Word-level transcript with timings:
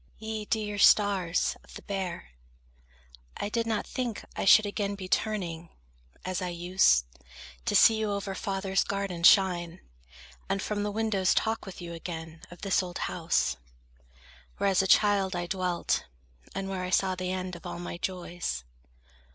Ye 0.17 0.45
dear 0.45 0.79
stars 0.79 1.55
of 1.63 1.75
the 1.75 1.83
Bear, 1.83 2.31
I 3.37 3.49
did 3.49 3.67
not 3.67 3.85
think 3.85 4.25
I 4.35 4.45
should 4.45 4.65
again 4.65 4.95
be 4.95 5.07
turning, 5.07 5.69
as 6.25 6.41
I 6.41 6.47
used, 6.47 7.05
To 7.65 7.75
see 7.75 7.97
you 7.99 8.11
over 8.11 8.33
father's 8.33 8.83
garden 8.83 9.21
shine, 9.21 9.79
And 10.49 10.59
from 10.59 10.81
the 10.81 10.89
windows 10.89 11.35
talk 11.35 11.67
with 11.67 11.81
you 11.83 11.93
again 11.93 12.41
Of 12.49 12.63
this 12.63 12.81
old 12.81 12.97
house, 12.97 13.57
where 14.57 14.69
as 14.71 14.81
a 14.81 14.87
child 14.87 15.35
I 15.35 15.45
dwelt, 15.45 16.05
And 16.55 16.67
where 16.67 16.81
I 16.83 16.89
saw 16.89 17.13
the 17.13 17.31
end 17.31 17.55
of 17.55 17.67
all 17.67 17.77
my 17.77 17.97
joys. 17.99 18.63